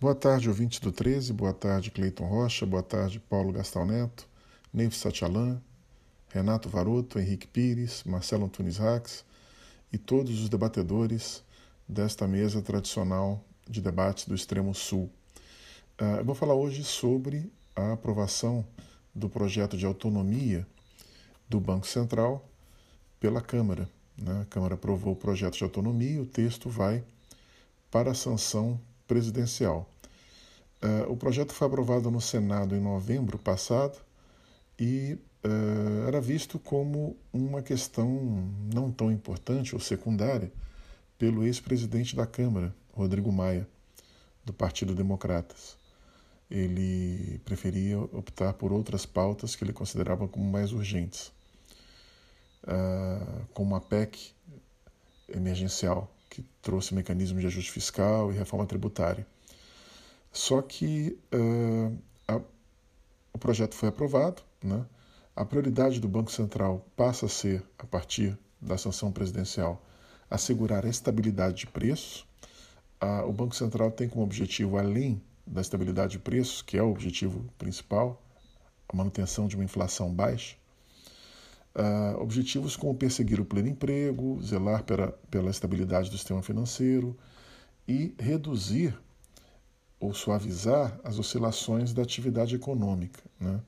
[0.00, 4.28] Boa tarde, ouvintes do 13, boa tarde, Cleiton Rocha, boa tarde, Paulo Gastal Neto,
[4.72, 5.60] Neiv Satialan,
[6.28, 9.24] Renato Varoto, Henrique Pires, Marcelo Antunes Rax
[9.92, 11.42] e todos os debatedores
[11.88, 15.10] desta mesa tradicional de debates do Extremo Sul.
[16.00, 18.64] Uh, eu vou falar hoje sobre a aprovação
[19.12, 20.64] do projeto de autonomia
[21.48, 22.48] do Banco Central
[23.18, 23.90] pela Câmara.
[24.16, 24.42] Né?
[24.42, 27.02] A Câmara aprovou o projeto de autonomia e o texto vai
[27.90, 29.88] para a sanção presidencial.
[30.80, 33.98] Uh, o projeto foi aprovado no Senado em novembro passado
[34.78, 40.52] e uh, era visto como uma questão não tão importante ou secundária
[41.18, 43.66] pelo ex-presidente da Câmara, Rodrigo Maia,
[44.44, 45.76] do Partido Democratas.
[46.48, 51.32] Ele preferia optar por outras pautas que ele considerava como mais urgentes,
[52.62, 54.30] uh, como a PEC
[55.28, 59.26] emergencial, que trouxe mecanismos de ajuste fiscal e reforma tributária.
[60.32, 61.96] Só que uh,
[62.26, 62.40] a,
[63.32, 64.84] o projeto foi aprovado, né?
[65.34, 69.80] a prioridade do Banco Central passa a ser, a partir da sanção presidencial,
[70.28, 72.26] assegurar a estabilidade de preços.
[73.24, 77.44] O Banco Central tem como objetivo, além da estabilidade de preços, que é o objetivo
[77.56, 78.20] principal,
[78.88, 80.56] a manutenção de uma inflação baixa,
[81.74, 87.16] Uh, objetivos como perseguir o pleno emprego, zelar pela, pela estabilidade do sistema financeiro
[87.86, 88.98] e reduzir
[90.00, 93.60] ou suavizar as oscilações da atividade econômica, né?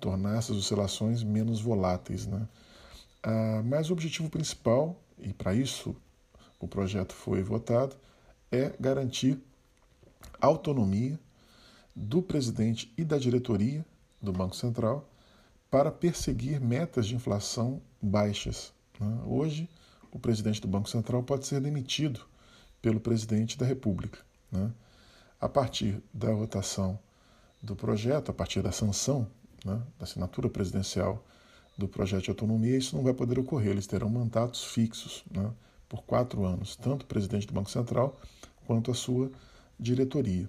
[0.00, 2.26] tornar essas oscilações menos voláteis.
[2.26, 2.48] Né?
[3.24, 5.94] Uh, mas o objetivo principal, e para isso
[6.58, 7.96] o projeto foi votado,
[8.50, 9.38] é garantir
[10.40, 11.18] autonomia
[11.94, 13.84] do presidente e da diretoria
[14.20, 15.08] do Banco Central
[15.74, 18.72] para perseguir metas de inflação baixas.
[19.00, 19.22] Né?
[19.26, 19.68] Hoje,
[20.12, 22.20] o presidente do Banco Central pode ser demitido
[22.80, 24.20] pelo presidente da República.
[24.52, 24.70] Né?
[25.40, 26.96] A partir da votação
[27.60, 29.26] do projeto, a partir da sanção,
[29.64, 31.24] né, da assinatura presidencial
[31.76, 33.72] do projeto de autonomia, isso não vai poder ocorrer.
[33.72, 35.24] Eles terão mandatos fixos
[35.88, 38.16] por quatro anos, tanto o presidente do Banco Central
[38.64, 39.28] quanto a sua
[39.76, 40.48] diretoria.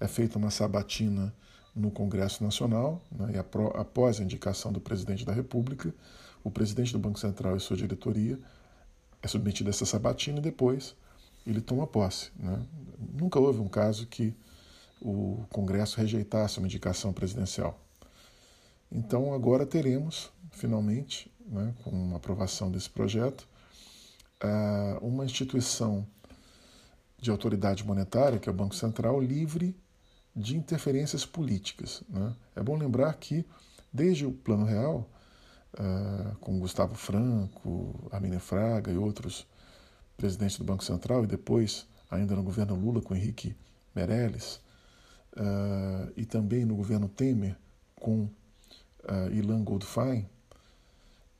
[0.00, 1.30] É feita uma sabatina
[1.74, 3.38] no Congresso Nacional, né, e
[3.78, 5.94] após a indicação do presidente da República,
[6.42, 8.38] o presidente do Banco Central e sua diretoria
[9.22, 10.96] é submetido a essa sabatina e depois
[11.46, 12.30] ele toma posse.
[12.38, 12.66] Né?
[13.12, 14.34] Nunca houve um caso que
[15.00, 17.78] o Congresso rejeitasse uma indicação presidencial.
[18.90, 23.48] Então agora teremos, finalmente, né, com a aprovação desse projeto,
[25.00, 26.06] uma instituição
[27.18, 29.76] de autoridade monetária, que é o Banco Central, livre
[30.34, 32.02] de interferências políticas.
[32.08, 32.34] Né?
[32.54, 33.44] É bom lembrar que,
[33.92, 35.08] desde o Plano Real,
[35.74, 39.46] uh, com Gustavo Franco, Arminia Fraga e outros
[40.16, 43.56] presidentes do Banco Central, e depois, ainda no governo Lula, com Henrique
[43.94, 44.60] Meirelles,
[45.36, 47.56] uh, e também no governo Temer,
[47.96, 50.28] com uh, Ilan Goldfein,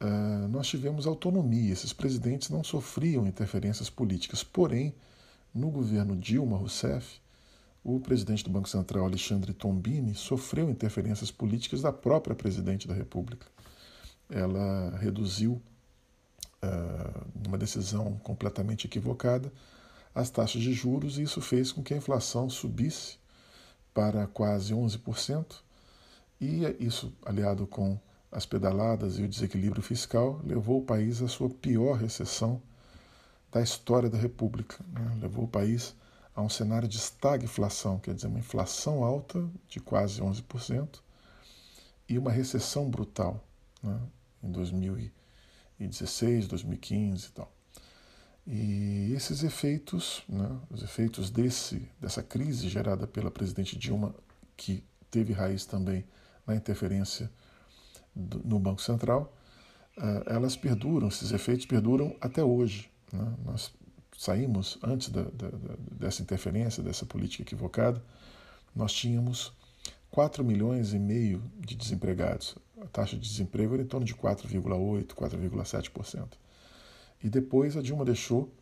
[0.00, 1.72] uh, nós tivemos autonomia.
[1.72, 4.42] Esses presidentes não sofriam interferências políticas.
[4.42, 4.94] Porém,
[5.54, 7.20] no governo Dilma Rousseff,
[7.82, 13.46] o presidente do Banco Central, Alexandre Tombini, sofreu interferências políticas da própria presidente da República.
[14.28, 15.60] Ela reduziu,
[16.62, 19.52] uh, numa decisão completamente equivocada,
[20.14, 23.18] as taxas de juros e isso fez com que a inflação subisse
[23.94, 25.62] para quase 11%.
[26.40, 27.98] E isso, aliado com
[28.30, 32.62] as pedaladas e o desequilíbrio fiscal, levou o país à sua pior recessão
[33.50, 34.76] da história da República.
[34.92, 35.18] Né?
[35.22, 35.94] Levou o país
[36.34, 41.00] a um cenário de estagflação, quer dizer, uma inflação alta de quase 11%
[42.08, 43.44] e uma recessão brutal
[43.82, 44.00] né,
[44.42, 47.52] em 2016, 2015 e tal.
[48.46, 54.14] E esses efeitos, né, os efeitos desse, dessa crise gerada pela presidente Dilma,
[54.56, 56.04] que teve raiz também
[56.46, 57.30] na interferência
[58.14, 59.32] do, no Banco Central,
[59.96, 62.90] uh, elas perduram, esses efeitos perduram até hoje.
[63.12, 63.34] Né?
[63.44, 63.72] Nós
[64.20, 65.48] saímos antes da, da,
[65.92, 68.04] dessa interferência, dessa política equivocada,
[68.76, 69.50] nós tínhamos
[70.10, 72.54] 4 milhões e meio de desempregados.
[72.82, 76.28] A taxa de desemprego era em torno de 4,8%, 4,7%.
[77.24, 78.52] E depois a Dilma deixou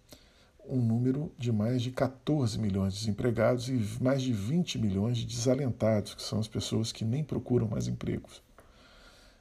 [0.65, 5.27] um número de mais de 14 milhões de desempregados e mais de 20 milhões de
[5.27, 8.41] desalentados, que são as pessoas que nem procuram mais empregos.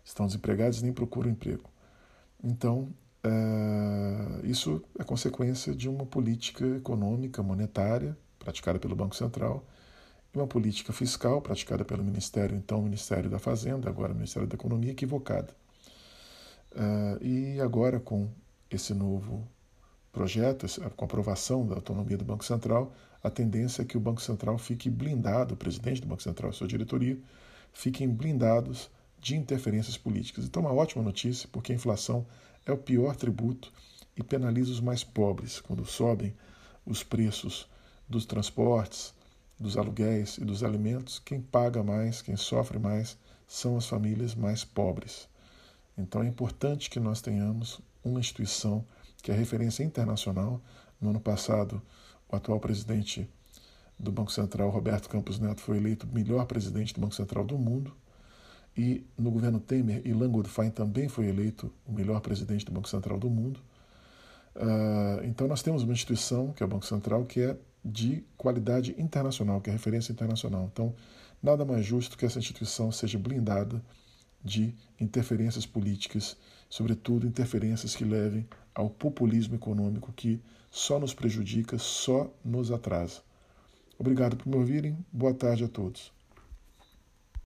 [0.04, 1.70] Estão desempregados e nem procuram emprego.
[2.44, 2.92] Então,
[3.28, 9.66] é, isso é consequência de uma política econômica, monetária, praticada pelo Banco Central,
[10.34, 14.92] e uma política fiscal, praticada pelo Ministério, então Ministério da Fazenda, agora Ministério da Economia,
[14.92, 15.56] equivocada.
[16.76, 18.30] É, e agora, com
[18.70, 19.48] esse novo
[20.12, 20.66] projeto,
[20.96, 22.94] com a aprovação da autonomia do Banco Central,
[23.24, 26.54] a tendência é que o Banco Central fique blindado, o presidente do Banco Central e
[26.54, 27.18] sua diretoria
[27.74, 30.46] fiquem blindados de interferências políticas.
[30.46, 32.26] Então, uma ótima notícia, porque a inflação
[32.66, 33.72] é o pior tributo
[34.16, 35.60] e penaliza os mais pobres.
[35.60, 36.36] Quando sobem
[36.86, 37.68] os preços
[38.08, 39.14] dos transportes,
[39.60, 43.18] dos aluguéis e dos alimentos, quem paga mais, quem sofre mais,
[43.48, 45.28] são as famílias mais pobres.
[45.98, 48.86] Então é importante que nós tenhamos uma instituição
[49.22, 50.62] que é referência internacional.
[51.02, 51.82] No ano passado,
[52.30, 53.28] o atual presidente
[53.98, 57.96] do Banco Central, Roberto Campos Neto, foi eleito melhor presidente do Banco Central do mundo.
[58.78, 63.18] E no governo Temer, Ilan Goldfein também foi eleito o melhor presidente do Banco Central
[63.18, 63.60] do mundo.
[64.56, 68.96] Uh, então nós temos uma instituição, que é o Banco Central, que é de qualidade
[68.98, 70.70] internacional, que é referência internacional.
[70.72, 70.94] Então,
[71.42, 73.82] nada mais justo que essa instituição seja blindada
[74.44, 76.38] de interferências políticas,
[76.70, 80.40] sobretudo interferências que levem ao populismo econômico que
[80.70, 83.22] só nos prejudica, só nos atrasa.
[83.98, 84.98] Obrigado por me ouvirem.
[85.12, 86.17] Boa tarde a todos.